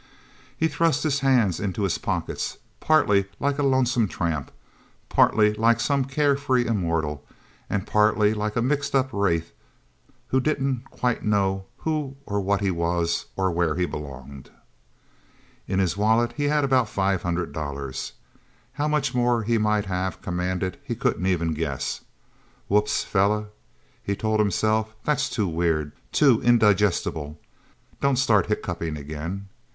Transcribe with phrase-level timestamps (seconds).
[0.57, 4.49] He thrust his hands into his pockets, partly like a lonesome tramp,
[5.09, 7.23] partly like some carefree immortal,
[7.69, 9.51] and partly like a mixed up wraith
[10.29, 14.49] who didn't quite know who or what he was, or where he belonged.
[15.67, 18.13] In his wallet he had about five hundred dollars.
[18.73, 22.01] How much more he might have commanded, he couldn't even guess.
[22.69, 23.49] Wups, fella,
[24.03, 24.95] he told himself.
[25.03, 27.39] That's too weird, too indigestible
[28.01, 29.47] don't start hiccuping again.